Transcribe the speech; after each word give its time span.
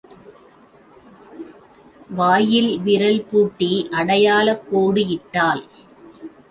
வாயில் 2.09 2.79
விரல் 2.79 3.21
பூட்டி 3.25 3.87
அடையாளக் 3.91 4.65
கோடு 4.71 5.07
இட்டாள். 5.07 5.63